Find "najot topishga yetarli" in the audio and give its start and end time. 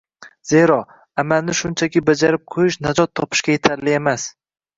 2.87-3.97